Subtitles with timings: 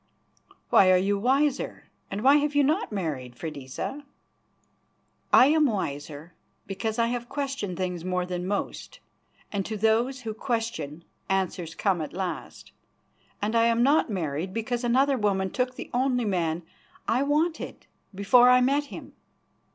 [0.71, 4.03] "Why are you wiser, and why have you not married, Freydisa?"
[5.31, 6.33] "I am wiser
[6.65, 8.99] because I have questioned things more than most,
[9.51, 12.71] and to those who question answers come at last.
[13.43, 16.63] And I am not married because another woman took the only man
[17.07, 19.13] I wanted before I met him.